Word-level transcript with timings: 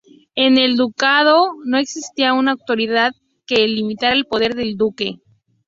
En 0.33 0.57
el 0.57 0.77
ducado 0.77 1.51
no 1.63 1.77
existía 1.77 2.33
una 2.33 2.53
autoridad 2.53 3.11
que 3.45 3.67
limitara 3.67 4.15
el 4.15 4.25
poder 4.25 4.55
del 4.55 4.75
Duque. 4.75 5.17